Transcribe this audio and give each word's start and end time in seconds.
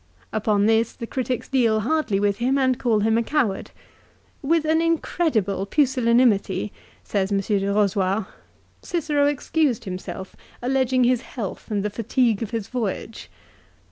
Upon 0.33 0.65
this 0.65 0.93
the 0.93 1.05
critics 1.05 1.47
deal 1.47 1.81
hardly 1.81 2.19
with 2.19 2.39
him 2.39 2.57
and 2.57 2.79
call 2.79 3.01
him 3.01 3.19
a 3.19 3.23
coward. 3.23 3.69
"With 4.41 4.65
an 4.65 4.81
incredible 4.81 5.67
pusillanimity," 5.67 6.73
says 7.03 7.31
M. 7.31 7.39
Du 7.41 7.59
Eozoir," 7.71 8.25
Cicero 8.81 9.27
ex 9.27 9.51
cused 9.51 9.83
himself, 9.85 10.35
alleging 10.59 11.03
his 11.03 11.21
health 11.21 11.69
and 11.69 11.85
the 11.85 11.91
fatigue 11.91 12.41
of 12.41 12.49
his 12.49 12.67
voyage." 12.67 13.29